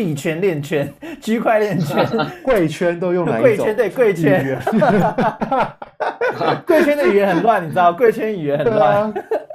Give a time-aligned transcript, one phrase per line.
[0.00, 2.06] 币圈、链圈、 区块链圈、
[2.42, 3.42] 贵圈都用哪一种？
[3.42, 4.58] 贵圈对贵圈，
[6.66, 7.92] 贵圈的语言很乱，你知道？
[7.92, 9.02] 贵圈语言很对乱。
[9.02, 9.12] 啊，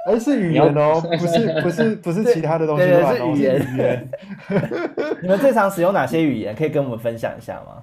[0.08, 4.08] 而是语言哦，不是不是不是其他的东西对对乱哦，是语言语言。
[5.20, 6.54] 你们最常使用哪些语言？
[6.54, 7.82] 可以跟我们分享一下吗？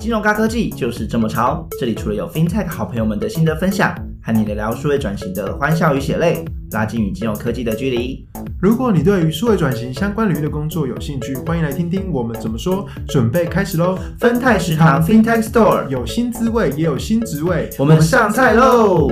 [0.00, 3.94] 金融高科技就是这么潮，这里除了有 FinTech 好朋友们的心得分享，
[4.28, 8.28] 和你聊聊数位转型的欢笑与血泪，拉近与金融科技的距离。
[8.60, 12.86] 如果你对于数位转型相关领域的工作有兴趣，欢迎来听听我们怎么说。
[13.08, 13.98] 准备开始喽！
[14.20, 17.70] 分泰食堂 FinTech Store，有新滋味，也有新职位。
[17.78, 19.08] 我们上菜喽！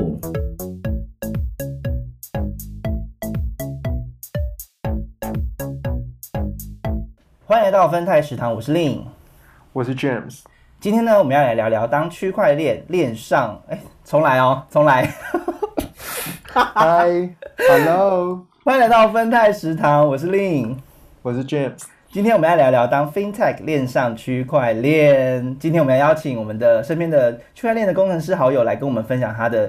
[7.46, 9.02] 欢迎来到分泰食堂，我是令。
[9.73, 10.41] 我是 James。
[10.87, 15.05] 今天呢，我们要来聊聊当区块链链上，哎，重来哦，重来。
[16.55, 20.77] Hi，Hello，欢迎来到芬泰食堂，我是 Lin，。
[21.23, 21.73] 我是 James。
[22.13, 25.59] 今天我们要聊聊当 FinTech 链上区块链。
[25.59, 29.69] 今天我们要邀请我们的身边的区块链的工程师好友来跟我们分享他的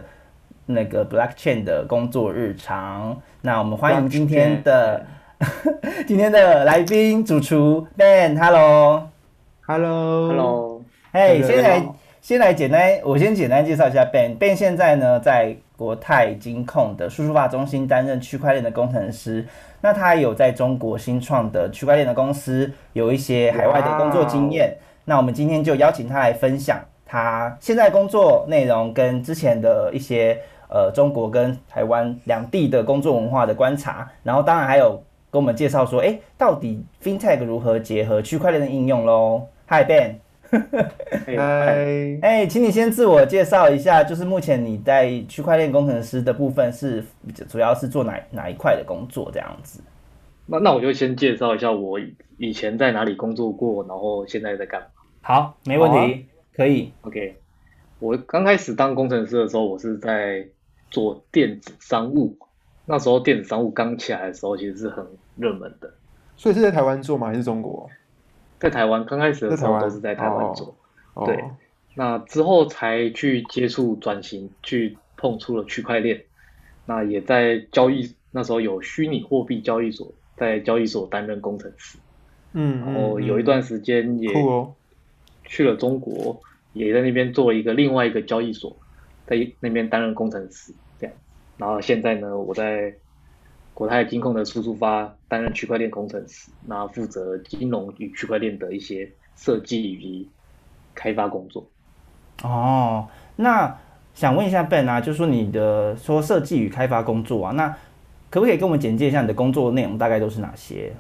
[0.68, 3.20] 那个 Blockchain 的工作日常。
[3.42, 5.04] 那我们欢迎今天的
[6.06, 9.10] 今天的来宾主厨 Ben，Hello。
[11.14, 11.84] 对先来
[12.22, 14.36] 先来简单，我先简单介绍一下 Ben。
[14.38, 19.46] Ben 现在呢在国泰金控的输出化中心担任区块链的工程师。
[19.80, 24.76] 那他有在中国新创的区块链的公司有一些海外的工作经验。
[25.06, 40.16] 那我们今天就邀请他来分享他现在工作内容跟之前的一些呃中国跟台湾两地的工作文化的观察，然后当然还有跟我们介绍说，哎，到底 FinTech 如何结合区块链的应用喽？Hi Ben。
[41.28, 42.20] 哎嗨。
[42.22, 47.04] 哎、请你先自我介绍一下，就是目前你在区块链工程师的部分是
[47.50, 49.82] 主要是做哪哪一块的工作这样子？
[50.46, 54.88] 那那我就先介绍一下我以以前在哪里工作过，然后现在在干嘛。
[55.22, 56.94] 好，没问题，啊可以。
[57.02, 57.36] OK，
[58.00, 60.48] 我刚开始当工程师的时候，我是在
[60.90, 62.38] 做电子商务。
[62.86, 65.06] 那时候电子商务刚起来的时候，其实是很
[65.36, 65.94] 热门的。
[66.38, 67.28] 所以是在台湾做吗？
[67.28, 67.90] 还是中国？
[68.60, 70.76] 在台湾刚开始的时候都是在台湾做，
[71.14, 71.44] 哦对
[71.96, 76.24] 那之后才去接触转型，去碰出了区块链。
[76.86, 81.98] 那也在交易那时候有虚拟货币交易所，在交易所担任工程师。
[82.54, 84.30] 嗯，然后嗯有一段时间也。
[85.50, 86.42] 去了中国，
[86.74, 88.76] 也在那边做了一个另外一个交易所，
[89.26, 91.16] 在那边担任工程师这样。
[91.56, 92.94] 然后现在呢，我在
[93.74, 100.28] 国泰金控的输出发担任区块链工程师，那负责金融与区块链的一些设计与
[100.96, 101.68] 开发工作。
[102.44, 103.78] 哦，那
[104.14, 107.70] 想问一下 Ben 啊，就是说你的说设计与开发工作啊，那
[108.30, 110.94] 可不可以跟我们简介一下你的工作内容大概都是哪些？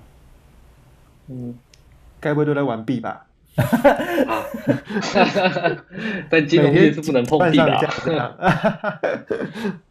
[1.27, 1.57] 嗯
[2.19, 3.25] 该不会都在玩币吧？
[3.57, 4.43] 啊，
[6.29, 8.99] 在金融业是不能碰半壁的、上架啊。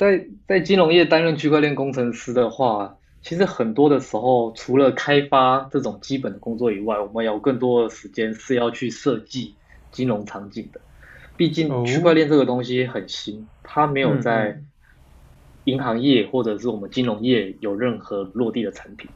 [0.00, 9.54] 在在金融业担任区块链工程师的话，其实很多的时候，除了开发这种基本的工作以外，我们有更多的时间是要去设计
[9.92, 10.80] 金融场景的。
[11.36, 14.66] 毕哦竟区块链这个东西很新，它没有嗯在嗯
[15.64, 19.10] 银行业或者是我们金融业有任何落地的产品。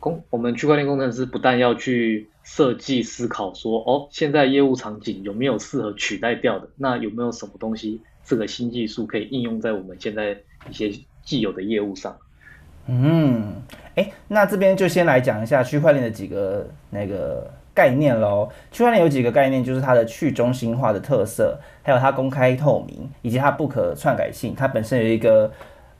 [0.00, 6.68] 工我们区块链工程师不但要去设计思考说，哦，现在业务场景有没有适合取代掉的？
[6.76, 10.36] 那有没有什么东西这个新技术可以应用在我们现在
[10.68, 10.88] 一些
[11.24, 12.16] 既有的业务上？
[12.86, 13.54] 嗯，
[13.96, 18.48] 哎，那这边就先来讲一下区块链的几个那个概念喽。
[18.70, 24.54] 区块链有几个概念，就是它的去中心化的特色，还有它公开透明，以及它不可篡改性。
[24.56, 25.50] 它本身有一个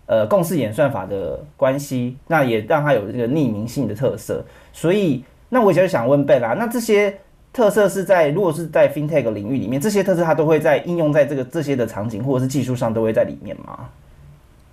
[0.07, 4.45] 呃共识演算法的关系，那也让它有这个匿名性的特色。
[4.73, 7.19] 所以，那我就想问贝拉，那这些
[7.53, 13.89] 特色是在如果是在 FinTech 领域里面，这些特色它都会在应用在这个这些的场景或者是技术上都会在里面吗？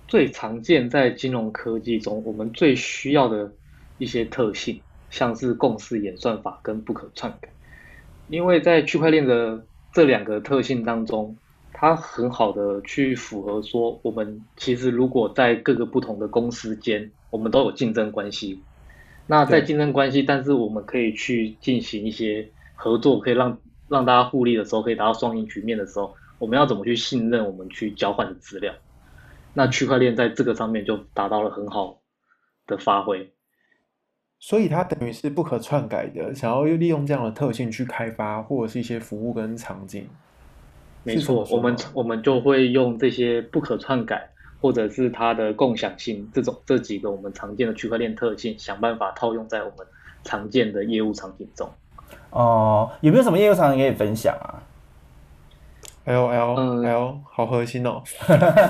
[0.06, 3.50] 最常见在金融科技中，我们最需要的
[3.98, 4.80] 一些特性，
[5.10, 7.48] 像是共识演算法跟不可篡改。
[8.28, 11.36] 因为在区块链的这两个特性当中，
[11.72, 18.62] 它很好的去符合说，我们其实如果在各个不同的公司间，我们都有竞争关系。
[19.26, 22.48] 那在竞争关系，但是我们可以去进行一些
[22.80, 23.58] 合作，可以让
[23.88, 28.72] 让大家互利的时候，可以达到双赢局面的时候，我们要怎么去信任我们去交换的资料？
[29.52, 32.00] 那区块链在这个上面就达到了很好
[32.68, 33.32] 的发挥。
[34.38, 40.08] 所以它等于是不可篡改的，想要利用这样的特性去开发或者是一些服务跟场景。
[41.02, 49.84] 没错，我们我们就会用这些不可篡改，或者是它的共享性，这种这几个我们常见的区块链特性，想办法套用在我们
[50.22, 51.68] 常见的业务场景中。
[52.30, 54.54] 哦，有没有什么业务场景可以分享啊
[56.04, 58.02] ？L L 嗯 L 好核心哦。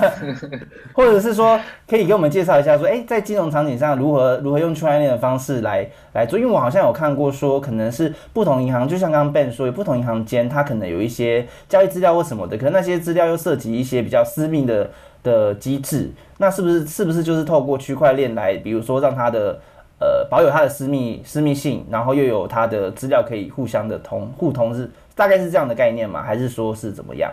[0.93, 6.37] 或者是说，可以给我们介绍一下，说，哎，在金融场景上如何如何用区块链的方式来来做？
[6.37, 14.89] 因为我好像有看过说，可能是不同银行，就像刚刚 Ben 说，有不同银行间它可能有一些交易资料或什么的，可能那些资料又涉及一些比较私密的
[15.23, 19.59] 的机制，那是不是是不是就是透过区块链来，比如说让它的
[19.99, 26.23] 呃保有它的私密私密性，然后又有它的资料可以互相的通互通是大概是这样的概念吗？
[26.23, 27.31] 还是说是怎么样？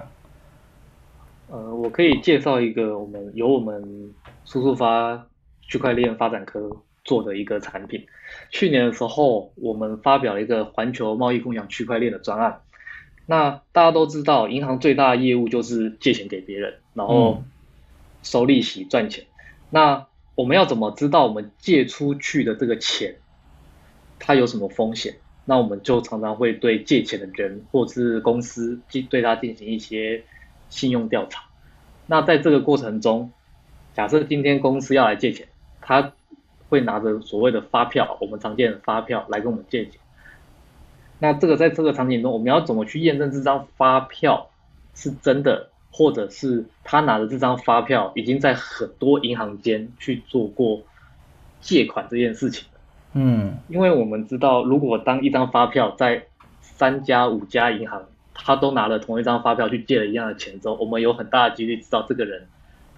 [1.48, 4.12] 呃，我可以介绍一个我们由我们
[4.44, 5.26] 苏苏发
[5.62, 6.68] 区块链发展科
[7.04, 8.04] 做的一个产品。
[8.50, 12.62] 去年的时候，我们发表了一个环球贸易共享区块链的专案。
[13.26, 17.42] 那大家都知道，银行最大的业务就是借钱给别人，然后
[18.24, 19.24] 收利息赚钱。
[19.70, 23.16] 那我们要怎么知道我们借出去的这个钱，
[24.20, 25.16] 它有什么风险？
[25.48, 30.22] 那我们就常常会对借钱的人或是公司进对他进行一些
[30.68, 31.44] 信用调查。
[32.06, 33.30] 那在这个过程中，
[33.94, 35.46] 假设今天公司要来借钱，
[35.80, 36.12] 他
[36.68, 40.00] 会拿着所谓的发票，我们常见的发票来跟我们借钱。
[41.18, 44.50] 那这个在这个场景中，我们要怎么去验证这张发票
[44.94, 50.82] 是真的，或者是他拿的这张发票已经在很多银行间去做过
[51.62, 52.66] 借款这件事情？
[53.14, 56.26] 嗯因为我们知道，如果当一张发票在
[56.60, 58.02] 三家、五家银行，
[58.34, 62.46] 他都拿了同一张发票去借了一样的钱之后，我们有很大的几率知道这个人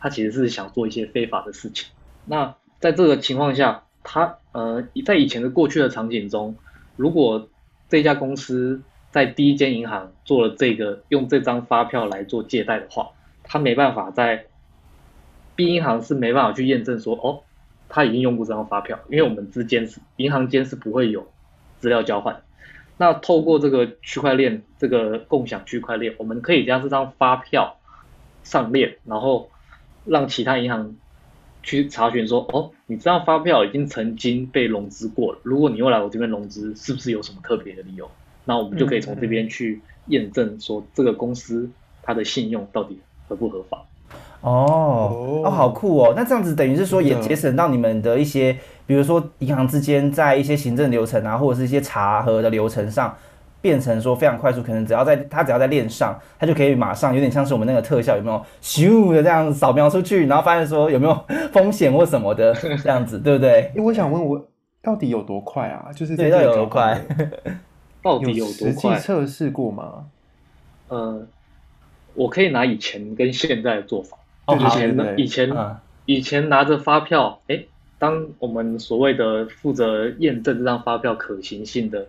[0.00, 1.86] 他其实是想做一些非法的事情。
[2.24, 6.56] 那在这个情况下，他呃在以前的过去的场景中，
[6.96, 7.48] 如果
[7.88, 8.82] 这家公司
[9.18, 13.10] 在第一间银行做了这个用这张发票来做借贷的话，
[13.42, 14.44] 他没办法在
[15.56, 17.42] B 银行是没办法去验证说哦，
[17.88, 21.26] 他已经用过这张发票，因为我们之间是银行间是不会有
[21.80, 22.42] 资料交换。
[22.96, 27.76] 那透过这个区块链，这个共享区块链，我们可以将这张发票
[28.44, 29.50] 上链，然后
[30.04, 30.94] 让其他银行
[31.64, 38.08] 去查询说，哦，你这张发票已经曾经被融资过了，如果你又来我这边融资，是不是有什么特别的理由？
[38.48, 41.68] 那我们就可以从这边去验证说，这个公司
[42.02, 42.98] 它的信用到底
[43.28, 43.84] 合不合法。
[44.40, 46.14] 哦，哦哦，好酷哦！
[46.16, 48.56] 那这样子等于是说，也节省到你们的一些，
[48.86, 53.14] 比如说银行之间在一些行政流程啊，或者是一些查核的流程上，
[53.60, 61.20] 变成说非常快速，可能只要在它只要在链上，它就可以马上有点像是我们那个特效有没有咻的这样扫描出去，然后发现说有没有
[61.52, 63.70] 风险或什么的这样子，对不对？
[63.76, 64.42] 因为我想问我
[64.80, 65.92] 到底有多快啊？
[65.94, 66.98] 就是对，在这个要有多快
[68.02, 68.98] 到底有多实际快？
[68.98, 70.06] 测试过吗？
[70.88, 71.26] 呃，
[72.14, 74.18] 我可以拿以前跟现在的做法。
[74.46, 77.64] 哦以前呢，对对以前嗯以前拿着发票，哎，
[77.98, 82.08] 当我们所谓的负责验证这张发票可行性的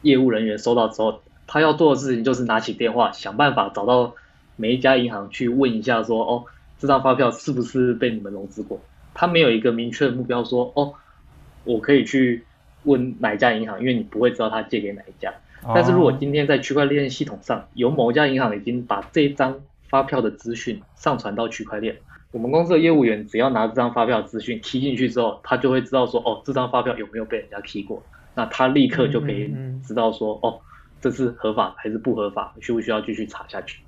[0.00, 4.14] 业务人员收到之后，他要做的事情就是拿起电话，想办法找到
[4.56, 6.44] 每一家银行去问一下说，哦，
[6.78, 8.80] 这张发票是不是被你们融资过？
[9.12, 10.94] 他没有一个明确的目标说，哦，
[11.64, 12.44] 我可以去
[12.86, 15.30] 问哪一家银行，因为你不会知道他借给哪一家。
[15.74, 21.96] 但是如果哦今天在区块链系统上有某一家银行已经把这张发票的资讯上传到区块链，
[22.30, 28.02] 我们公司的业务员只要拿这张发票资讯 key 进去之后，他就会知道说，哦，这张发票有没有被人家 key 过，
[28.34, 29.52] 那他立刻就可以
[29.84, 30.60] 知道说，哦，
[31.00, 33.80] 这是合法还是不合法，需不需要继续查下去？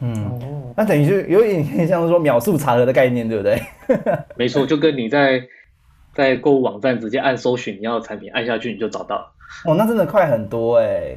[0.00, 3.60] 嗯，哦，那等于就有点像是说秒速查核的概念，对不对？
[4.36, 5.46] 没错，就跟你在
[6.14, 9.32] 在购物网站直接按搜寻你要的产品，按下去你就找到了。
[9.64, 11.16] 哦，那真的快很多哎。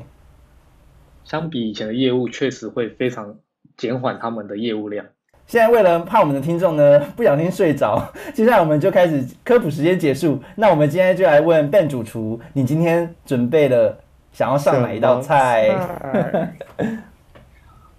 [1.24, 3.36] 相比以前的业务，确实会非常
[3.78, 5.06] 减缓他们的业务量。
[5.46, 10.42] 现在为了怕我们的听众呢 不小心睡着， 接下来我们就开始科普时间结束。
[10.56, 13.98] 那我们今天就来问 Ben 主厨，你今天准备了
[14.32, 15.70] 想要上哪一道菜？
[15.70, 16.54] 菜？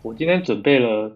[0.03, 1.13] 我今天准备了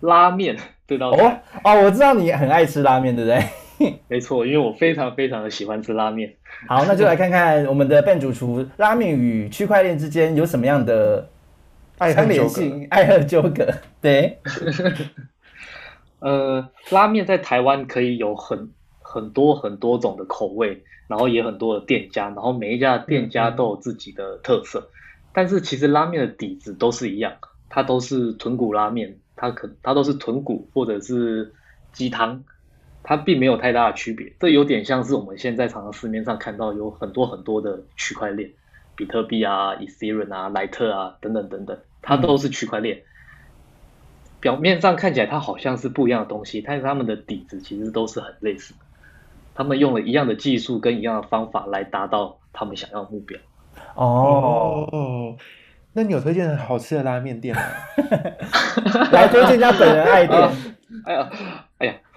[0.00, 3.44] 拉面这道哦菜，哦，我知道你很爱吃拉面，对不对？
[4.08, 6.34] 没错，因为我非常非常的喜欢吃拉面。
[6.68, 11.28] 好，那就来看看我们的 Ben 主厨拉面与区块链之间有什么样的
[11.98, 12.42] 相爱恨纠葛。
[12.42, 13.66] 连性、 爱恨纠葛。
[14.00, 14.38] 对，
[16.20, 18.70] 呃，拉面在台湾可以有很
[19.00, 24.90] 很多很多种的口味，然后也很多的店家，然后每一家店家都有自己的特色。
[25.32, 27.32] 但是其实拉面的底子都是一样，
[27.70, 31.54] 它都是豚骨拉面，它可它都是豚骨或者是
[31.92, 32.42] 鸡汤，
[33.02, 34.32] 它并没有太大的区别。
[34.38, 38.50] 这有点像是我们现在常常市面上看到有很多很多的区块链，
[38.94, 43.02] 比特币啊、以太坊啊、莱特啊等等等等，它都是区块链。
[44.40, 48.80] 表面上看起来它好像是不一样的东西，但是它们的底子其实都是很类似的。
[49.54, 53.38] 他们用了一样的技术跟一样的方法来达到他们想要的目标。
[53.94, 55.36] 哦，哦，
[55.92, 57.62] 那你有推荐好吃的拉面店吗？
[59.12, 60.50] 来推荐一下本人爱店，
[61.04, 61.30] 哎呀，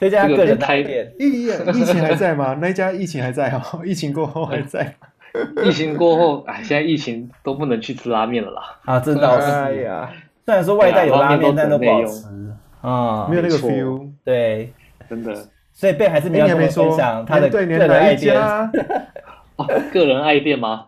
[0.04, 1.14] 哎呀，推荐一下个人的爱店。
[1.18, 2.58] 疫疫情还在吗？
[2.62, 4.96] 那家疫情还在哦，疫情过后还在。
[5.64, 8.62] 疫情过后，哎，现在疫情都不能去吃拉面了啦。
[8.86, 9.50] 啊，真的是。
[9.50, 10.10] 哎呀，
[10.46, 13.36] 虽然说外带有拉面，但都不好对啊吃啊没。
[13.38, 14.10] 有那个 feel。
[14.24, 14.74] 对，
[15.10, 15.34] 真的
[15.72, 18.36] 所以贝还是没哎，有跟我分享他的对，个人爱店。
[18.36, 18.72] 家？
[19.56, 20.86] 哦，个人爱店吗？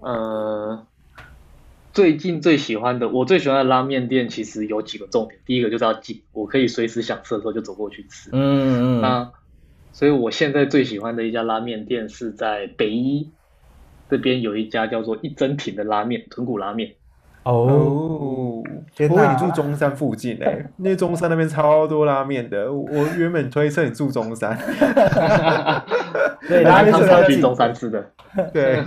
[0.00, 0.86] 呃，
[1.98, 5.40] 最近最喜欢的，我最喜欢的拉面店其实有几个重点。
[5.44, 8.30] 第一个就是要近，我可以随时想吃的时候就走过去吃。
[8.32, 9.00] 嗯嗯嗯。
[9.00, 9.32] 那
[9.90, 13.28] 所以我现在最喜欢的一家拉面店是在北一
[14.08, 16.92] 这边有一家叫做一真品的拉面，豚骨拉面。
[17.42, 18.62] 哦，哦，
[18.94, 22.72] 天哪不过你住中山附近哎， 因为中山那边超多拉面的。
[22.72, 24.56] 我我原本推测你住中山，
[26.46, 28.08] 对，拉面他是要进们要去中山吃的。
[28.52, 28.84] 对，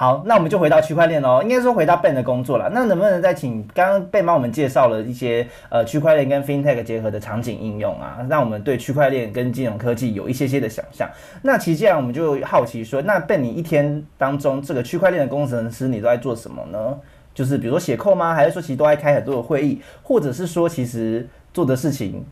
[0.00, 1.42] 好，那我们就回到区块链喽。
[1.42, 2.70] 应该说回到 Ben 的工作了。
[2.72, 11.10] 那能不能再请刚刚 Ben 帮我们介绍了一些呃区块链跟 FinTech 结合的场景应用啊，让我们对区块链跟金融科技有一些些的想象。
[11.42, 16.96] 那其实这样我们就好奇说，那 Ben 你一天当中这个区块链的工程师你都在做什么呢？
[17.34, 18.32] 就是比如说写扣吗？
[18.36, 22.24] 还是说其实都在开很多的会议，或者是说其实做的事情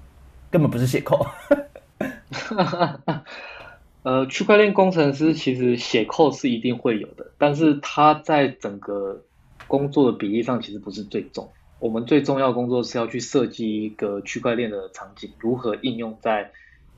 [0.52, 1.26] 根本不是写扣？
[4.06, 9.24] 呃，区块链工程师其实写 code 是一定会有的，但是他在整个
[9.66, 11.50] 工作的比例上其实不是最重。
[11.80, 16.52] 我们最重要工作是要去设计一个区块链的场景，如何应用在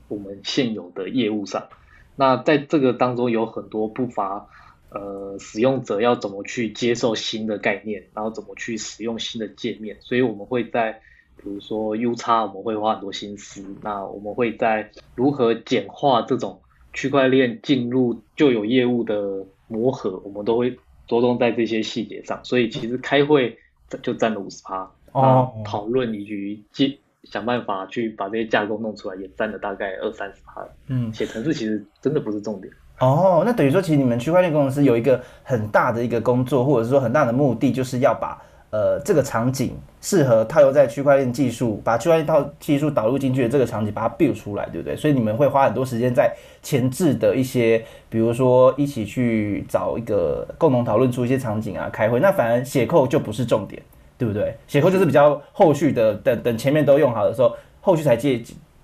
[0.07, 1.67] 我们现有的业务上。
[2.15, 4.47] 那在这个当中有很多不乏
[4.91, 11.01] 呃使用者要怎么去接受新的概念，然后怎么去使用新的界面，所以我们会在
[11.37, 13.65] 比如说 U 叉，我们会花很多心思。
[13.81, 16.61] 那我们会在如何简化这种
[16.99, 20.69] 区块链进入旧有业务的磨合，我们都会
[21.07, 22.37] 着重在这些细节上。
[22.43, 23.57] 所以其实开会
[24.01, 24.81] 就占了五十趴，
[25.13, 30.61] 哦那讨论以及接想办法去把这些架构弄出来，也占了大概二三十趴。
[30.87, 32.73] 嗯，写程式其实真的不是重点。
[32.99, 38.37] 哦，那等于说，其实你们区块链工程师有一个很大的一个工作，或者是说很大的目的，就是要把
[38.71, 44.95] 呃这个场景适合套用在区块链技术，把区块链套技术导入进去的这个场景，把它 build 出来，对不对？
[44.95, 52.19] 所以你们会花很多时间在前置的一些，比如说一起去找一个共同讨论出一些场景啊，开会。
[52.19, 53.81] 那反而写扣就不是重点，
[54.17, 54.55] 对不对？
[54.67, 58.43] 写扣就是比较后续的，等等前面都用好的时候，后续才进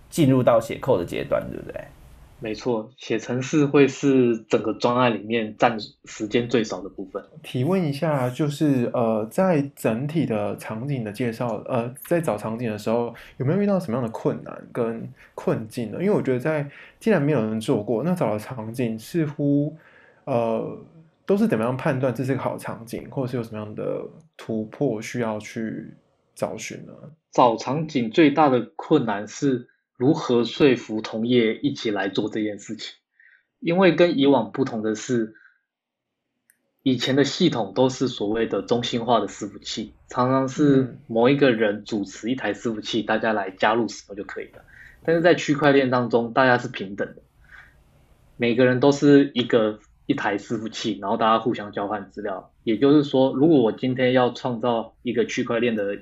[0.09, 1.81] 进入到写扣的阶段，对不对？
[2.39, 7.23] 没错，写程式会是整个专案里面占时间最少的部分。
[7.41, 15.97] 提问一下，就是呃，在整体的场景的介绍，呃，在找场景的时候，有没有遇到什么样的困难跟困境呢？
[15.99, 19.75] 因为我觉得在既然没有人做过，那找的场景似乎
[20.25, 20.77] 呃
[21.25, 24.05] 都是怎么样判断这是个好场景，或者是有什么样的
[24.37, 25.93] 突破需要去
[26.35, 26.93] 找寻呢？
[27.31, 32.95] 找场景最大的困难是如何说服同业一起来做这件事情，
[33.59, 35.35] 因为跟以往不同的是，
[36.83, 44.63] 以前的系统都是所谓的中心化的伺服器，常常是嗯某一个人主持一台伺服器，大家来加入使用就可以了。
[45.03, 47.21] 但是在区块链当中，大家是平等的，
[48.37, 52.51] 每个人都是一个一台伺服器，然后大家互相交换资料。
[52.63, 55.99] 也就是说，如果我今天要创造一个区块链的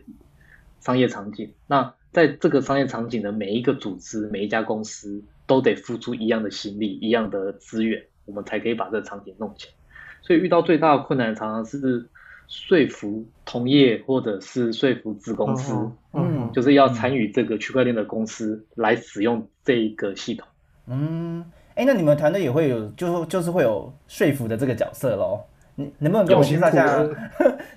[0.80, 9.74] 商业场景，那在这个商业场景的每一个组织、每一家公司都得付出一样的心力、一样的资源，我们才可以把这个场景弄起来。
[10.22, 12.08] 所以遇到最大的困难，常常是
[12.48, 15.74] 说服同业或者是说服子公司，
[16.14, 20.48] 嗯就是要参与这个区块链的公司来使用这一个系统。
[20.88, 21.44] 嗯，
[21.76, 25.42] 哎，那你们团队也会有，就就是会有说服的这个角色喽。
[25.76, 26.98] 你能不能跟我们介绍一下？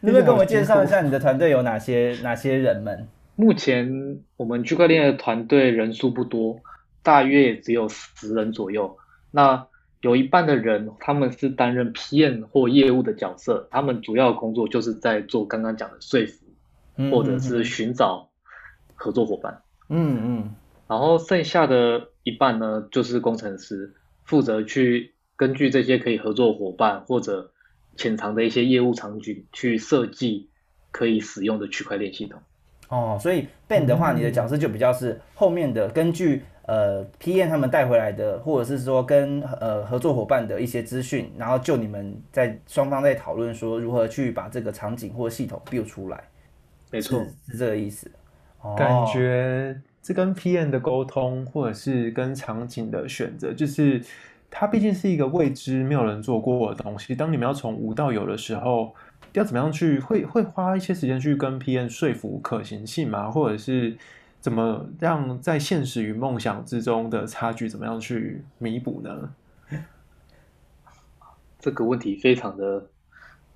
[0.00, 3.08] 能不能跟我们介绍一下你的团队有哪些哪些人们？
[3.36, 6.60] 目前我们区块链的团队人数不多，
[7.02, 8.96] 大约也只有十人左右。
[9.30, 9.66] 那
[10.00, 16.46] 有一半的人他们是担任 PM 或业务的角色，他们主要工作就是在做刚刚讲的说服，
[16.96, 18.30] 嗯或者是寻找
[18.94, 19.62] 合作伙伴。
[19.88, 20.54] 嗯嗯
[20.88, 27.52] 然后剩下的一半呢，就是工程师负责去根据这些可以合作伙伴或者
[27.96, 30.48] 潜藏的一些业务场景去设计
[30.90, 32.40] 可以使用的区块链系统。
[32.88, 46.22] 哦，所以 Ben 的话，你的角色就比较是后面的，根据呃 PM 他们带回来的，或者是说跟呃合作伙伴的一些资讯，然后就你们在双方在讨论说如何去把这个场景或系统 build 出来，
[46.90, 48.10] 没错，是是这个意思。
[48.76, 54.00] 感觉这跟 PM 的沟通，或者是跟场景的选择，就是
[54.50, 57.14] 它毕竟是一个未知、没有人做过的东西。
[57.14, 58.92] 当你们要从无到有的时候，
[59.38, 63.30] 要怎么样去会会花一些时间去跟 PM 说服可行性吗？
[63.30, 63.96] 或者是
[64.40, 69.30] 怎么让在现实与梦想之中的差距怎么样去弥补呢？
[71.60, 72.86] 这个问题非常的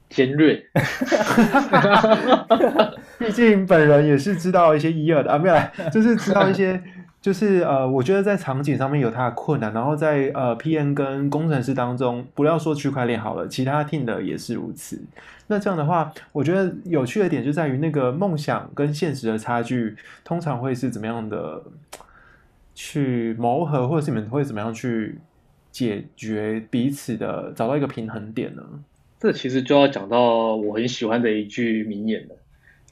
[0.09, 0.67] 尖锐，
[3.19, 5.57] 毕竟本人也是知道一些一二的啊，没有，
[5.91, 6.83] 就是知道一些。
[7.21, 15.03] 就是呃，我觉得在场景上面有它的困难，然后在呃，P N 跟工程师当中，不要说区块链好了，其他 team 的也是如此。
[15.49, 21.63] 那这样的话，我觉得有趣的点就在于那个梦想跟现实的差距，通常会是怎么样的
[22.75, 25.19] 去磨合，或者是你们会怎么样去
[25.71, 28.63] 解决彼此的，找到一个平衡点呢？
[29.19, 32.37] 这其实就要讲到我很喜欢的一句名言了。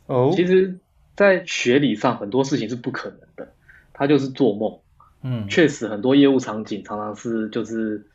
[0.05, 0.77] 哦，其实，
[1.17, 3.49] 在学理上很多事情是不可能的。
[3.99, 4.78] 他就是做梦，
[5.23, 8.07] 嗯，确实很多业务场景常常是就是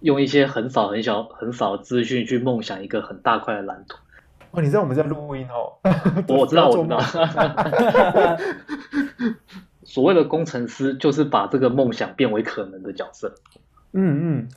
[0.00, 3.98] 用一些很少很小很少的资讯去梦想一个很大块的蓝图。
[4.52, 5.78] 哦，你知道我们在录音哦？
[6.26, 6.98] 我知道，我知道。
[9.84, 13.34] 所谓的工程师就是把这个梦想变为可能的角色。
[13.92, 14.48] 嗯嗯。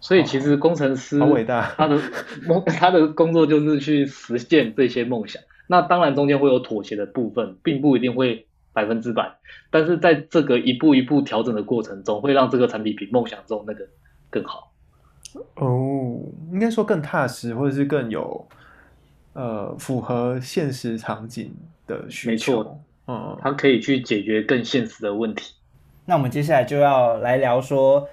[0.00, 2.00] 所以其实工程师好伟大，他的
[2.48, 5.42] 梦他的工作就是去实现这些梦想。
[5.66, 8.46] 那当然中间会有妥协的部分，并不一定会。
[8.78, 9.28] 百分之百，
[9.72, 13.84] 但是在这个一步一步调整的过程中，会让这个产品比梦想中那个
[14.30, 14.72] 更好。
[15.56, 16.20] 哦，
[16.52, 18.46] 应该说更踏实，或者是更有
[19.32, 21.52] 呃符合现实场景
[21.88, 22.52] 的需求。
[22.52, 25.54] 没错，嗯，它可以去解决更现实的问题。
[26.04, 28.08] 那我们接下来就要来聊说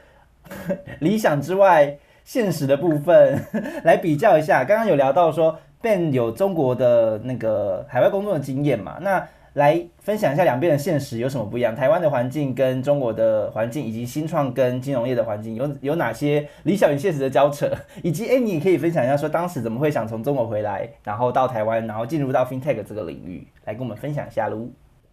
[1.00, 3.40] 理想之外现实的部分，
[3.86, 4.66] 来比较一下。
[4.66, 8.98] 刚刚有聊到说 Ben 有中国的那个海外工作的经验嘛？
[9.00, 11.74] 那来分享一下两边的现实有什么不一样？
[11.74, 17.72] 台湾的环境跟中国的环境，以及新创跟金融业的环境有有哪些理想与现实的交扯？
[18.04, 24.68] 以及哎，你也可以分享一下，说当时怎么会想从中国回来，然后到台湾，然后进入到 FinTech 这个领域，来跟我们分享一下喽。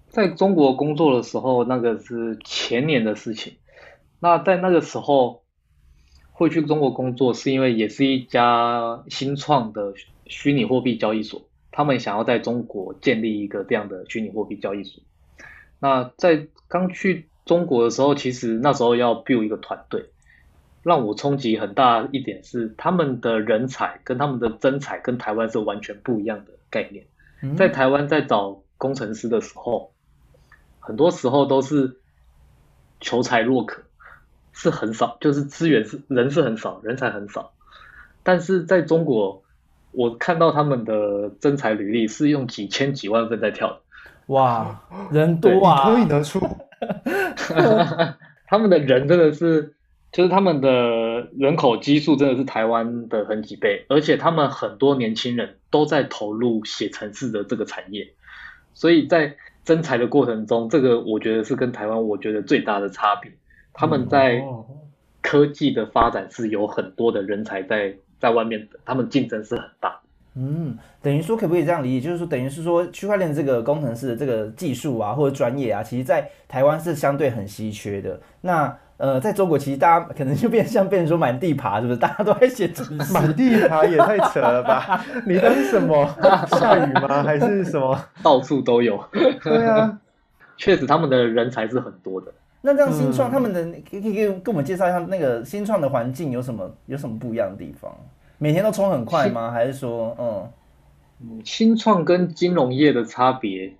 [0.08, 3.54] 在中国工作的时候，那个是前年的事情。
[4.18, 5.42] 那在那个时候
[6.32, 9.94] 会去中国工作，是因为也是一家新创的
[10.26, 11.42] 虚拟货币交易所。
[11.72, 15.02] 他们想要在中国建立一个这样的虚拟货币交易所。
[15.80, 20.10] 那在刚去中国的时候，其实那时候要 build 一个团队，
[20.82, 27.06] 让我冲击很大一点是，他们的人才跟他们的真才跟台湾是完全不一样的概念。
[27.56, 29.92] 在台湾在找工程师的时候，
[30.78, 31.96] 很多时候都是
[33.00, 33.82] 求才若渴，
[34.52, 37.54] 是很少，就是资源是人是很少，人才很少。
[38.22, 39.42] 但是在中国。
[39.92, 43.80] 我看到他们的真才履历是用几千几万份在跳的，
[44.28, 46.40] 哇，人多啊，脱颖而出。
[48.48, 49.74] 他们的人真的是，
[50.10, 58.08] 就是他们的人口基数真的是台湾的很几倍，而且他们很多年轻人都在投入写程式的这个产业，
[58.72, 63.30] 所以在真才的过程中，这个我觉得是跟台湾我觉得最大的差别。
[63.74, 64.42] 他们在
[65.20, 67.94] 科技的发展是有很多的人才在。
[68.22, 69.98] 在外面的，他们竞争是很大。
[70.36, 72.06] 嗯，等于说可不可以这样理解？
[72.06, 78.20] 就是说，等于是说，区块链这个工程师的这个技术啊，或者专业啊，其实在台湾是相对很稀缺的。
[78.42, 81.98] 那呃，在中国其实大家可能就变像变成说满地爬，是不是？
[81.98, 85.04] 大家都在写程式，满地爬也太扯了吧？
[85.26, 86.08] 你当什么？
[86.46, 87.24] 下雨吗？
[87.24, 87.98] 还是什么？
[88.22, 89.04] 到处都有。
[89.42, 89.98] 对啊，
[90.56, 92.32] 确实他们的人才是很多的。
[92.64, 97.92] 那这样新创他们的可以可以跟我们介绍一下那个新创的环境有什么有什么不一样的地方？
[98.38, 99.50] 每天都冲很快吗？
[99.50, 103.74] 还是说嗯，新创跟金融业的差别，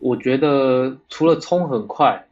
[0.00, 2.26] 我觉得除了冲很快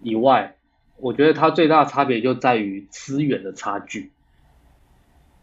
[0.00, 0.54] 以外，
[0.96, 4.12] 我觉得它最大的差别就在于资源的差距。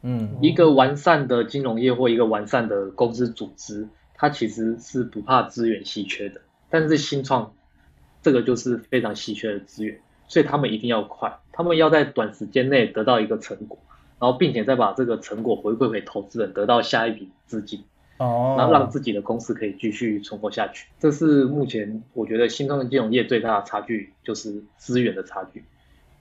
[0.02, 7.52] 嗯，一个完善的金融业或一个完善的公司组织，它其实是不怕资源稀缺的，但是新创。
[8.22, 13.78] 这个就是非常稀缺的资源，所以他们一定要快，他们要在短时间内得到一个成果，
[14.20, 17.84] 然后并且再把这个成果回馈给投资人，得到下一笔资金，
[18.18, 20.88] 哦，然后让自己的公司可以继续存活下去。
[21.00, 25.64] 这是目前我觉得新创金融业最大的差距，就是资源的差距。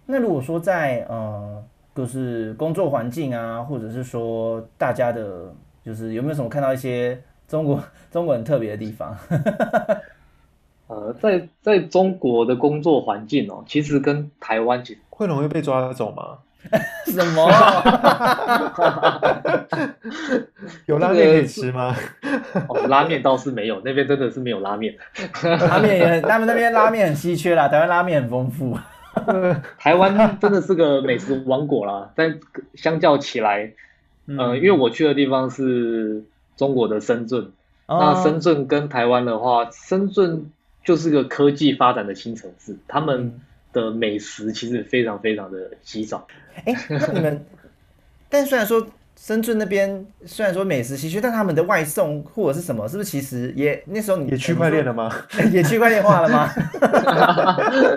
[0.07, 1.63] 那如果说在呃，
[1.95, 5.53] 就是工作环境啊，或者是说大家的，
[5.85, 9.17] 就是有没有什么看到一些中国中国很特别的地方？
[11.21, 16.39] 呃，在在中国的工作环境哦，其实跟台湾其实会容易被抓走吗？
[17.07, 17.49] 什么？
[20.87, 21.95] 有拉面可以吃吗？
[22.69, 24.95] 哦，拉面倒是没有， 那边真的是没有拉面。
[25.43, 28.77] 拉面也很，他们那边拉面很稀缺啦，台湾拉面很丰富。
[29.79, 32.39] 台湾真的是个美食王国啦，但
[32.75, 33.73] 相较起来，
[34.27, 36.25] 呃，因为我去的地方是
[36.57, 37.51] 中国的深圳，
[37.87, 40.51] 那深圳跟台湾的话，深圳
[40.85, 43.41] 就是个科技发展的新城市，他们
[43.73, 46.27] 的美食其实非常非常的稀少。
[46.65, 47.45] 哎，那你们，
[48.29, 48.87] 但虽然说
[49.17, 55.11] 深圳那边虽然说美食稀缺，但他们的外送或者是什么，是不是其实也那时候你也区块链了吗？
[55.53, 56.49] 也区块链化了吗？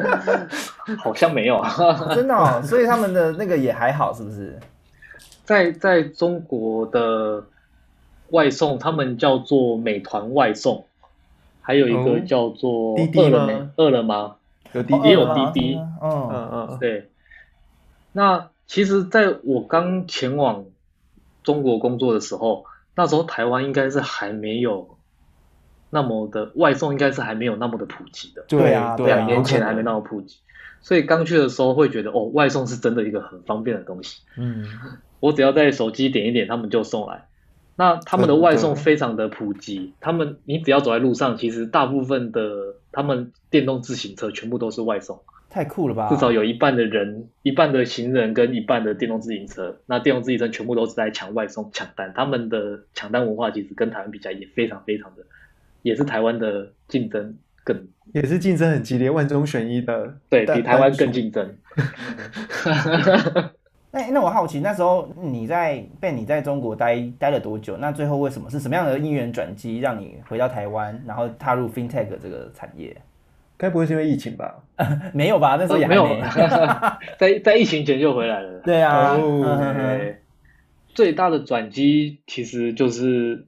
[0.97, 1.73] 好像没有啊，
[2.13, 4.57] 真的哦，所以他们的那个也还好，是不是？
[5.45, 7.43] 在在中国的
[8.29, 10.85] 外送，他们叫做美团外送，
[11.61, 14.37] 还有一个叫做饿了么，饿了么
[14.73, 17.09] 有滴也有滴滴，嗯嗯嗯，对。
[18.13, 20.65] 那其实，在我刚前往
[21.43, 24.97] 中国工作的时候，那时候台湾应该是还没有
[25.89, 28.43] 那么的外送，应该是还没有那么的普及的。
[28.47, 30.37] 对啊，两年前还没那么普及，
[30.81, 34.21] 所以刚去的时候会觉得，哦，外送是真的一个很方便的东西。
[34.37, 34.65] 嗯，
[35.19, 37.27] 我只要在手机点一点，他们就送来。
[37.81, 45.19] 那他们的外送非常的普及，他们你只要走在路上，其实大部分的他们电动自行车全部都是外送。
[45.49, 46.07] 太酷了吧！
[46.07, 52.13] 至少有一半的人，一半的行人跟一半的电动自行车，那电动自行车全部都是在抢外送抢单。
[52.15, 55.23] 他们的抢单文化其实跟台湾比较也非常非常的，
[55.81, 61.55] 也是台湾的竞争更，也是竞争很激烈，万中选一的，对比台湾更竞争。
[63.93, 67.75] 那那我好奇，那时候你在被你在中国待待了多久？
[67.77, 72.95] 那最后为什么是什么样的因缘转机让你回到台湾，然后踏入 FinTech 这个产业？
[73.57, 74.55] 该不会是因为疫情吧？
[75.13, 76.07] 没有吧，那时候也没有，
[77.19, 78.59] 在在疫情前就回来了。
[78.61, 79.15] 对啊，
[80.95, 83.45] 最大的转机其实就是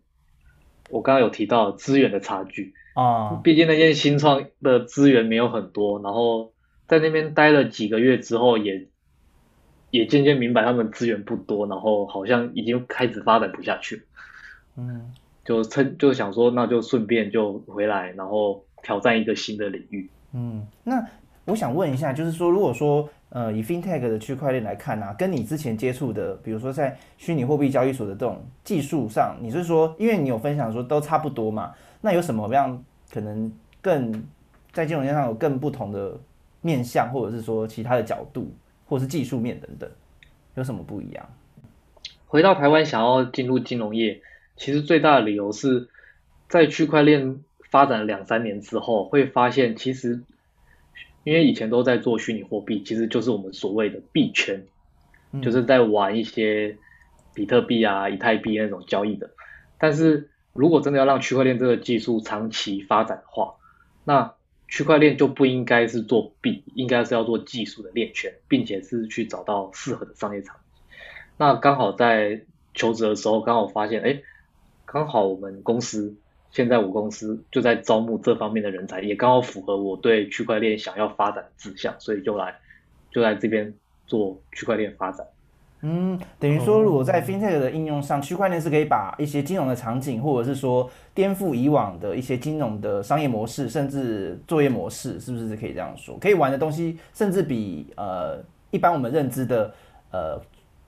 [0.89, 6.51] 我刚刚有提到资源的差距啊，毕竟那些新创的资源没有很多，然后
[6.87, 8.87] 在那边待了几个月之后，也
[9.93, 14.03] 也渐渐明白他们资源不多，然后好像已经开始发展不下去
[14.75, 15.09] 嗯，
[15.45, 18.61] 就趁就想说，那就顺便就回来，然后。
[18.85, 20.09] 挑战一个新的领域。
[20.33, 21.01] 嗯，那
[21.45, 31.71] 我想问一下，就是说，如果说呃，以 FinTech 的区块链来看呢，跟你之前接触的，比如说在虚拟货币交易所的这种技术上，你是说，因为你有分享说都差不多嘛？
[32.01, 33.49] 那有什么样可能
[33.81, 34.11] 更
[34.73, 36.19] 在金融业上有更不同的
[36.59, 38.53] 面向，或者是说其他的角度，
[38.85, 39.89] 或者是技术面等等，
[40.55, 41.29] 有什么不一样？
[42.27, 44.21] 回到台湾想要进入金融业，
[44.55, 45.89] 其实最大的理由是
[46.47, 47.43] 在区块链。
[47.73, 50.21] 发展两三年之后，会发现其实，
[51.23, 54.63] 因为以前都在做虚拟货币，其实就是我们所谓的币圈，
[55.41, 56.77] 就是在玩一些
[57.33, 59.31] 比特币啊、以太币那种交易的。
[59.79, 63.55] 但是如果真的要让区块链这个技术长期发展的话，
[64.03, 64.35] 那
[64.73, 70.81] 区块链就不应该是做币，应该是要做技术的链圈，并且是去找到适合的商业场景。
[71.37, 72.41] 那刚好在
[72.73, 74.19] 求职的时候，刚好发现，哎，
[74.83, 76.15] 刚好我们公司。
[76.49, 82.55] 现在我公司就在招募这方面的人才，也刚好符合我对区块链想要发展的志向，所以就来
[83.11, 83.71] 就在这边
[84.07, 85.23] 做区块链发展。
[85.81, 96.17] 嗯，等于说，如果在 FinTech 的应用上，区块链是可以把一些金融的场景，或者是说颠覆以往的一些金融的商业模式，甚至作业模式，是不是可以这样说？
[96.19, 99.73] 可以玩的东西，甚至比呃一般我们认知的
[100.11, 100.41] 呃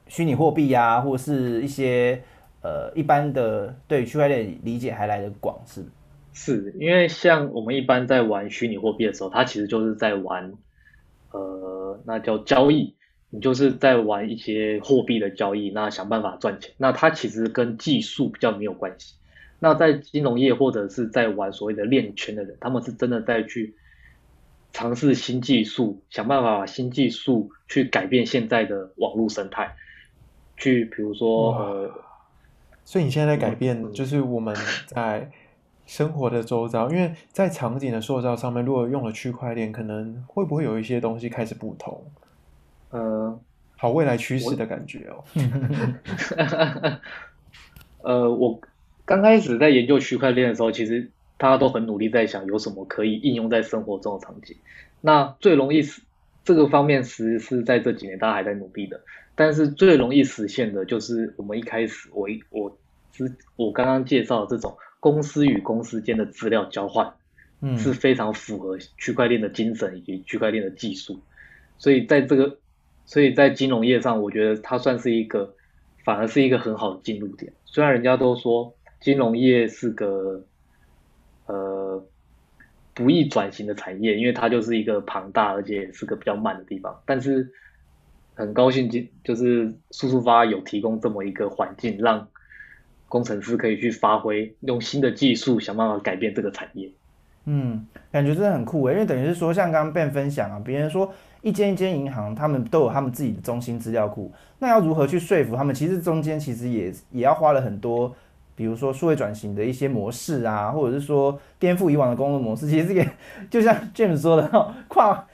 [0.07, 2.21] 虚拟货币呀，或是一些。
[2.67, 5.85] 呃，一般的对区块链理解还来得广，是
[6.33, 10.51] 是，因为像我们一般在玩虚拟货币的时候，它其实就是在玩，
[11.29, 12.95] 呃，那叫交易，
[13.29, 19.13] 你就是在玩一些货币的交易，那想办法赚钱，那它其实跟技术比较没有关系。
[19.59, 23.75] 那在金融业或者是在玩所谓的链圈的人，他们是真的在去
[24.73, 29.75] 尝试新技术，想办法把新技术去改变现在的网络生态，
[30.57, 31.91] 去比如说呃。
[32.87, 35.31] 所以你现在在改变，就是我们在
[35.87, 42.05] 生活的周遭，因为在场景的塑造上面，如果用了区块链，可能会不会有一些东西开始不同？
[42.91, 43.39] 呃，
[43.75, 45.23] 好，未来趋势的感觉哦。
[48.03, 48.61] 呃，我
[49.05, 54.57] 刚开始在研究区块链的时候，其实大家都很努力在想有什么可以应用在生活中的场景。
[54.99, 56.01] 那最容易实
[56.43, 58.99] 这个方面，其实是在这几年大家还在努力的。
[59.35, 62.77] 但是最容易实现的就是我们一开始我一我
[63.11, 67.13] 之我刚刚介绍的这种公司与公司间的资料交换，
[67.61, 71.19] 嗯，是非常符合区块链的精神以及区块链的技术。
[71.77, 72.57] 所以在这个
[73.05, 75.53] 所以在金融业上，我觉得它算是一个，
[76.03, 77.53] 反而是一个很好的进入点。
[77.65, 78.73] 虽然人家都说
[79.05, 80.41] 金融业是个
[81.45, 82.03] 呃
[82.95, 87.47] 不易转型的产业，因为它就是一个庞大而且是个比较慢的地方，但是
[88.33, 92.27] 很高兴，就就是速速发有提供这么一个环境，让
[93.07, 96.89] 工程师可以去发挥，用新的技术想办法改变这个产业。
[97.45, 101.13] 嗯，感觉真的很酷诶，因为等于是说，像刚刚 Ben 分享啊，别人说
[101.43, 105.75] 一间一间银行，他们都有他们自己的中心资料库，那要如何去说服他们？
[105.75, 108.15] 其实中间其实也也要花了很多，
[108.55, 113.05] 比如说数位转型的一些模式啊，或者是说颠覆以往的工作模式，其实这个
[113.49, 115.27] 就像 James 说的，跨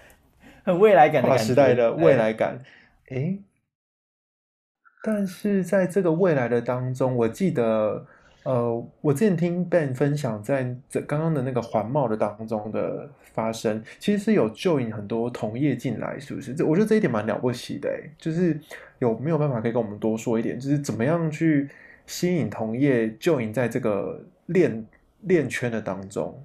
[0.63, 2.59] 很未来感的跨时代的未来感。
[3.09, 3.39] 诶，
[5.03, 8.05] 但是在这个未来的当中，我记得。
[8.43, 16.55] 呃，我之前听 Ben 分享，在这刚刚的那个环贸的当中的发生，其实是有就引很多同业进来，是不是？
[16.55, 18.59] 这我觉得这一点蛮了不起的，就是
[18.97, 21.69] 有没有办法可以跟我们多说一点，就是怎么样去
[22.11, 24.85] 吸引同业就赢在这个链
[25.21, 26.37] 链圈的当中？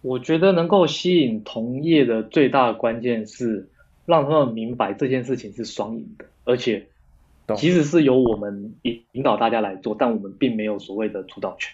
[0.00, 3.68] 我觉得能够吸引同业的最大的关键是
[4.06, 6.86] 让他们明白这件事情是双赢的，而且。
[7.56, 11.72] 其实是由我们引引导大家来做，但我们并没有所谓的主导权。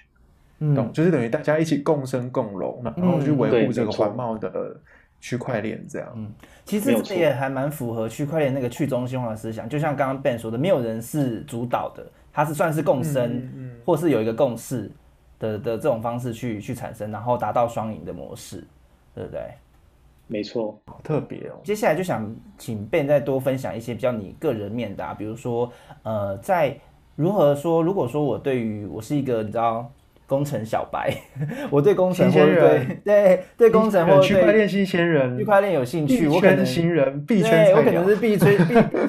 [0.72, 4.76] 懂，就是等于大家一起共生共荣，然后去维护这个环贸的
[5.20, 6.08] 区块链，这样。
[6.14, 6.32] 嗯，
[6.64, 9.68] 其实这也还蛮符合区块链那个去中心化的思想。
[9.68, 13.48] 就像刚刚 Ben 说的，没有人是主导的，它是算是共生，
[13.86, 14.90] 或是有一个共识
[15.38, 18.62] 的的这种方式去去产生，然后达到双赢的模式，
[19.14, 19.40] 对不对？
[20.26, 21.60] 没错，好特别哦。
[21.62, 25.70] 接下来就想请 Ben 再多分享一些比较你个人面的，比如说，
[26.02, 26.76] 呃，在
[27.14, 29.88] 如何说，如果说我对于我是一个你知道
[30.26, 31.14] 工程小白，
[31.70, 38.56] 我对工程或对对对工程或区块链新鲜人，区块链有兴趣，我可能新人币圈，我可能是币圈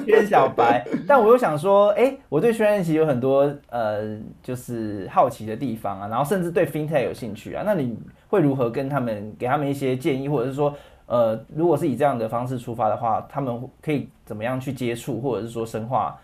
[0.04, 7.98] 币圈小白， 但我又想说，哎，我对区块链其实有很多呃，就是好奇的地方啊，然后甚至对 FinTech 有兴趣啊，那你
[8.28, 10.74] 会如何跟他们给他们一些建议，或者是说？
[11.08, 16.20] 呃，如果是以这样的方式出发的话，他们可以怎么样去接触，或者是说深化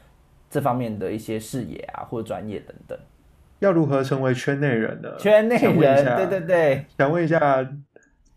[0.51, 2.99] 这方面的一些视野啊，或者专业等等？
[3.63, 5.09] 要如何成为圈内人呢？
[5.19, 7.65] 圈内人，对对对，想问一下，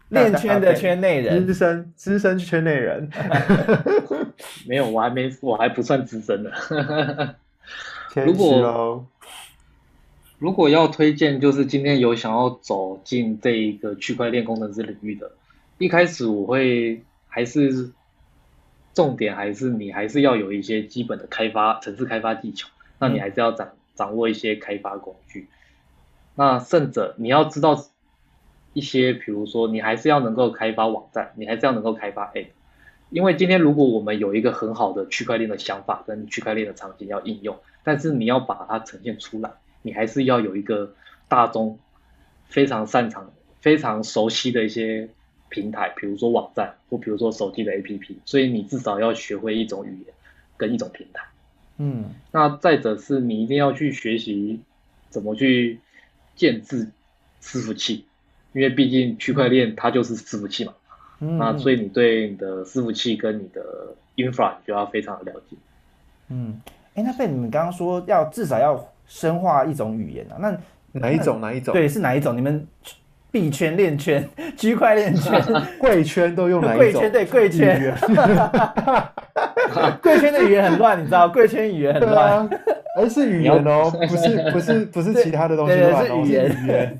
[0.09, 3.09] 练圈的圈内人，资深资深圈内人，
[4.69, 7.35] 没有，我还没，我还不算资深的。
[8.23, 9.07] 如果
[10.37, 15.31] 如果要推荐，就是今天有想要走进这一个区块链工程师领域的。
[15.79, 17.89] 一开始我会还是
[18.93, 25.47] 重点还是你还是要有一些基本的开发城市开发技巧，那你还是要掌掌握一些开发工具。
[26.35, 27.85] 那甚者你要知道
[28.73, 32.47] 一些，比如说你还是要能够开发网站，你还是要能够开发 App。
[33.09, 40.93] 因为今天如果我们有一个很好的区块链的想法跟区块链的场景要应用，但是你要把它呈现出来，你还是要有一个
[41.27, 41.79] 大众
[42.47, 43.31] 非常擅长、
[43.61, 45.09] 非常熟悉的一些。
[45.47, 50.13] 平台，比如说网站，或比如说手机的 APP，所以你至少要学会一种语言
[50.57, 51.23] 跟一种平台。
[51.77, 54.59] 嗯，那再者是你一定要去学习
[55.09, 55.79] 怎么去
[56.35, 56.87] 建制
[57.41, 58.05] 伺服器，
[58.53, 60.73] 因为毕竟区块链它就是伺服器嘛。
[61.19, 63.63] 嗯，那所以你对你的伺服器跟你的
[64.15, 65.55] infra 你就要非常的了解。
[66.29, 66.61] 嗯，
[66.95, 70.57] 哎，那被你们刚刚说要至少要深化一种语言啊，那
[70.99, 71.41] 哪一种？
[71.41, 71.73] 哪一种？
[71.73, 72.35] 对，是哪一种？
[72.35, 72.67] 你们？
[73.31, 75.43] 币圈、链圈、区块链圈、
[75.77, 77.93] 贵圈都用来贵圈对贵圈，
[80.01, 81.27] 贵圈的语言很乱，你知道？
[81.27, 82.49] 贵圈语言很乱，
[82.97, 86.99] 而是语言哦，不是不是不是其他的东西，乱，是语言。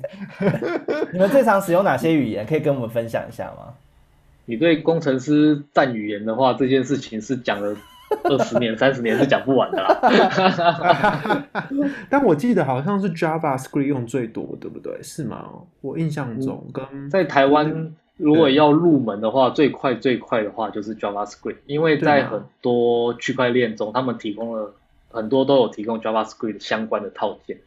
[1.12, 2.44] 你们最常使用哪些语言？
[2.46, 3.74] 可以跟我们分享一下吗？
[4.44, 7.76] 你对工程师占语言的话，这件事情是讲了。
[8.22, 11.44] 二十年、三十年是讲不完的啦。
[12.08, 14.96] 但我记得好像是 JavaScript 用最多，对不对？
[15.02, 15.44] 是吗？
[15.80, 24.74] 我印象中，跟在台湾如果要入门的话，最快最快的话就是 JavaScript，因为在很多区块链中，他们提供了
[25.10, 27.58] 很多都有提供 JavaScript 相关的套件，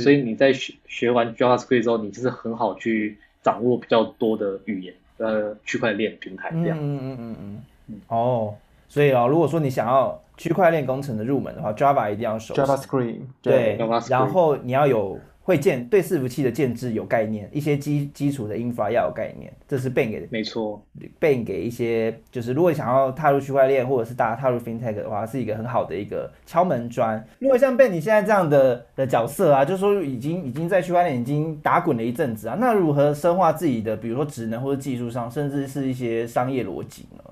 [0.00, 6.78] 所以你在学学完 JavaScript 之后，你就是很好去掌握比较多的语言，呃，区块链平台这样。
[6.78, 8.00] 嗯嗯嗯嗯嗯。
[8.08, 8.54] 哦。
[8.88, 12.52] 所以啊，如果说你想要区块链工程的入门的话，Java 一定要熟。
[12.54, 15.16] JavaScript 对，然后你要有
[15.50, 20.26] 会建对伺服器的建制有概念，一些基基础的 infra 要有概念，这是 Ben 给的。
[20.30, 20.80] 没错
[21.18, 27.22] ，Ben 给一些就是如果想要踏入区块链或者是大家踏入 FinTech 的话，是一个很好的一个敲门砖。
[27.40, 37.24] 如果像 Ben 你现在这样的的角色啊，就是说已经已经在区块链已经打滚了一阵子啊，那如何深化自己的，比如说职能或者技术上，甚至是一些商业逻辑呢？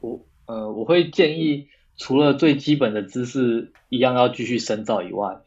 [0.00, 0.20] 我。
[0.48, 1.66] 呃，我会建议
[1.96, 5.38] 除了最基本的知识一样要继续深造以外，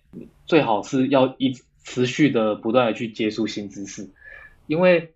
[0.45, 4.09] 最好是要一持续的不断的去接触新知识，
[4.67, 5.13] 因为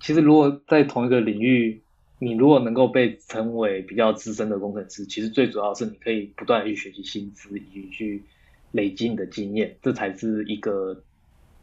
[0.00, 1.82] 其实如果在同一个领域，
[2.18, 8.24] 你如果能够被称为比较资深的工程师，其实最主要是你可以不断的去学习新知，以及去
[8.72, 11.02] 累积你的经验，这才是一个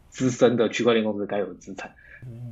[0.08, 1.92] 资深的区块链公司该有的资产。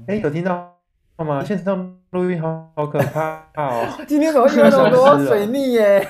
[0.07, 0.77] 哎，有听到
[1.19, 1.45] 吗？
[1.45, 3.87] 线上录音好好可怕哦！
[4.09, 6.07] 今天怎么有那么多水逆耶？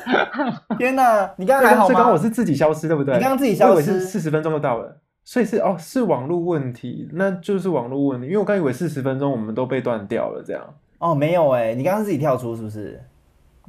[0.78, 1.94] 天哪，你刚刚还好吗？
[1.94, 3.14] 刚刚我是自己消失，对不对？
[3.16, 4.98] 你刚刚自己消失，是四十分钟就到了，
[5.30, 10.74] 所以是哦，是网络问题，那就是网络问题，因为我刚以为四十分钟我们都被断掉了，这样。
[10.96, 12.98] 哦，没有哎，你刚刚自己跳出是不是？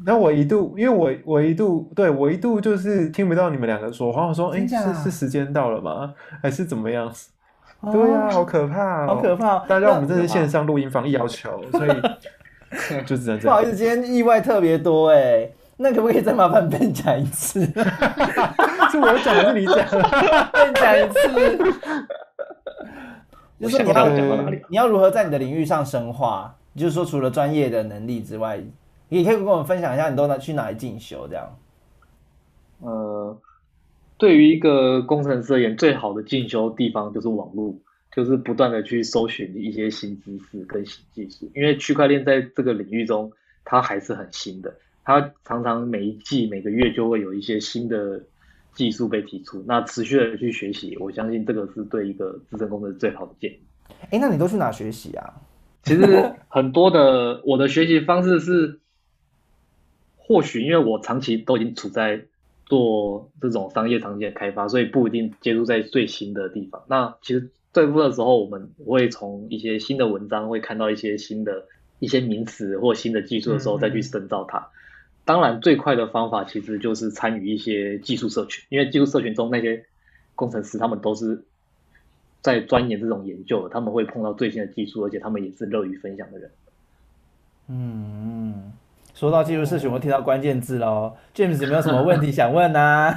[0.05, 6.13] 那我一度，因为我我一度对我一度就是听不到你们两个说话，我说哎，是是时间到了吗？
[6.41, 7.11] 还是怎么样？
[7.91, 9.59] 对呀，好可怕，好可怕！
[9.67, 11.89] 大家我们这是线上录音防疫要求，所以
[13.05, 13.49] 就只能这样。
[13.49, 15.49] 不好意思，今天意外特别多哎，
[15.81, 17.61] 那可不可以再麻烦 Ben 讲一次？
[18.91, 19.77] 是我讲还是你讲
[20.51, 21.57] ？Ben 讲一次。
[23.61, 24.61] 就是你要讲到哪里？
[24.69, 26.53] 你要如何在你的领域上深化？
[26.75, 28.61] 就是说，除了专业的能力之外，
[29.07, 31.25] 也可以跟我们分享一下，你都能去哪里进修？
[31.29, 31.57] 这样。
[32.81, 33.37] 呃，
[34.17, 37.73] 对于一个工程师而言，最好的进修地方就是网络，
[38.13, 41.49] 就是不断的去搜寻一些新知识跟新技术。
[41.55, 43.31] 因为区块链在这个领域中，
[43.63, 44.73] 它还是很新的，
[45.09, 48.21] 它常常每一季、每个月就会有一些新的
[48.75, 49.63] 技术被提出。
[49.65, 53.59] 那持续的去学习，我相信这个是对一个资深工程师最好的建议。
[54.11, 55.33] 哎，那你都去哪学习啊？
[55.81, 58.79] 其实很多的我的学习方式是，
[60.15, 62.21] 或许因为我长期都已经处在
[62.67, 66.83] 做这种商业场景的开发，所以不一定接触在最新的地方。
[66.87, 71.65] 那其实最多的时候，我们会从一些新的文章会看到一些新的
[71.97, 74.69] 一些名词或新的技术的时候，再去深造它。
[75.25, 79.85] 当然，最快的方法其实就是参与一些技术社群，因为技术社群中那些
[80.35, 81.45] 工程师他们都是。
[82.41, 86.49] 在钻研这种研究，他们会碰到最新的技术，而且他们也是乐于分享的人。
[87.67, 88.71] 嗯，
[89.13, 93.13] 说到技术社群，我听到关键字喽，James 有没有什么问题想问呢？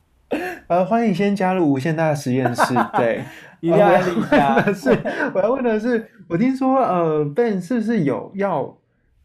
[0.68, 2.74] 呃，欢迎先加入无限大实验室。
[2.96, 3.22] 对，
[3.60, 4.98] 一定要问的 是，
[5.34, 8.78] 我要问的是，我听说呃，Ben 是不是有要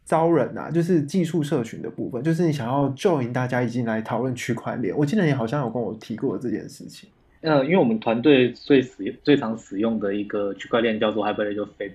[0.04, 0.70] 招人啊？
[0.70, 4.96] 就是技术社群的部分，就是你想要 join 大家一起来讨论区块链。
[4.96, 7.08] 我记得你好像有跟我提过这件事情。
[7.40, 11.94] 呃，因为我们团队最使用、最常使用的一个区块链叫做 Hyperledger f a b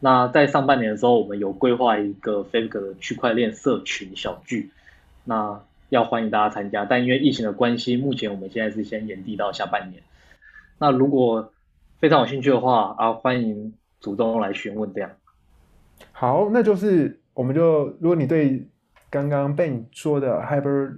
[0.00, 4.70] 那在上半年的时候，我们有规划一个 f a b 的区块链社群小聚，
[5.24, 6.84] 那要欢迎大家参加。
[6.84, 10.02] 但因为疫情的关系，目前我们现在是先延递到下半年。
[10.78, 11.52] 那如果
[11.98, 15.10] 非常有兴趣的话啊，欢迎主动来询问这样。
[16.12, 18.66] 好，那就是我们就如果你对
[19.10, 20.96] 刚刚被你说的 Hyper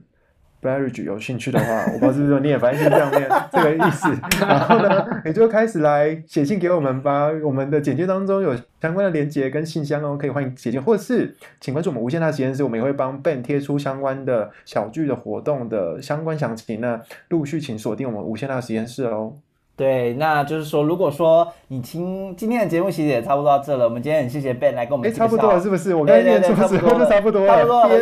[0.62, 4.08] Bridge 有兴趣的话，我不知道是不是你也反正是这样念 这个意思。
[4.40, 7.28] 然后呢，你就开始来写信给我们吧。
[7.44, 17.02] 我们的简介当中有相关的连接跟信箱哦，可以欢迎写信，或者是请关注我们无限大实验室，我们也会帮 Ben 贴出相关的小剧的活动的相关详情呢。
[17.28, 19.34] 陆续请锁定我们无限大实验室哦。
[19.78, 23.84] 对，那就是说，如果说你听今天的节目，其实也差不多到这了。
[23.84, 25.08] 我们今天很谢谢 Ben 来跟我们。
[25.08, 25.94] 哎，差不多了，是不是？
[25.94, 27.56] 我跟念错时候就差不多了。
[27.56, 27.86] 差不多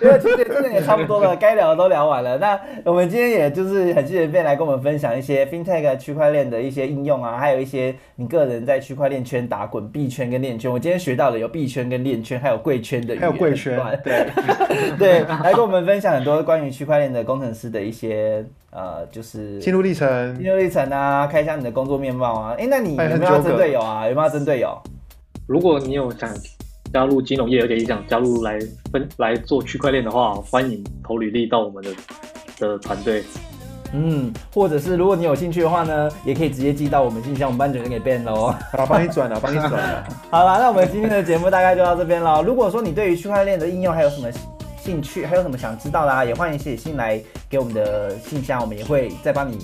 [0.00, 2.38] 因为其实真的也差不多了，该聊的都聊完了。
[2.38, 10.70] 那我们今天也就是很谢谢 Ben 来跟我们分享一些 FinTech 区块链的一些应用啊，还有一些你个人在区块链圈打滚，币圈跟链圈。
[10.70, 13.76] 我今天学到了有币圈跟链圈，还有贵圈的，还有贵圈。
[14.04, 14.26] 对
[14.96, 18.44] 对，来跟我们分享很多关于区块链的工程师的一些
[18.78, 20.36] 呃，就是心路历程。
[20.36, 24.08] 心路历程啊，开箱你的工作面貌啊，哎，那你有没有针队友啊？
[24.08, 24.80] 有没有针队友？
[25.48, 26.30] 如果你有想
[26.92, 28.56] 加入金融业，而且也想加入来
[28.92, 31.90] 分来做区块链的话，欢迎投履历到我们的
[32.60, 33.24] 的团队。
[33.92, 38.54] 嗯，或者是如果你有兴趣的话呢，也可以直接寄到我们信箱，我们班主任给 Ben 喽。
[38.70, 40.04] 好，帮你转了，帮你转了。
[40.30, 42.42] 好了，那我们今天的节目大概就到这边了。
[42.42, 44.28] 如果说你对于区块链的应用还有什么？
[44.88, 46.24] 兴趣还有什么想知道的啊？
[46.24, 47.20] 也欢迎写信来
[47.50, 49.58] 给我们的信箱，我们也会再帮你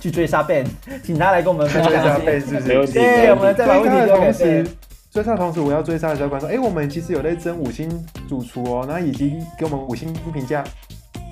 [0.00, 0.66] 去追杀 Ben，
[1.04, 1.92] 请他来跟我们分享。
[1.92, 2.92] 追杀 Ben 是不是？
[2.94, 4.66] 对，我们再把问题丢给 Ben。
[5.12, 7.88] 追杀的同时，我要追杀的小管说：哎，我们其实有在争五星
[8.28, 10.64] 主厨哦，那以及给我们五星评价。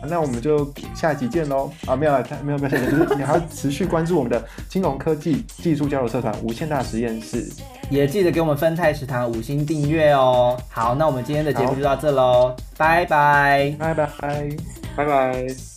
[0.02, 1.70] 那我们就下集见喽！
[1.86, 7.50] 啊，没有了，没有没有，就是你还要持续关注我们的金融科技技术交流社团无限大实验室，
[7.90, 10.56] 也记得给我们分泰食堂五星订阅哦。
[10.68, 14.08] 好，那我们今天的节目就到这喽，拜拜，拜拜，
[14.96, 15.75] 拜拜。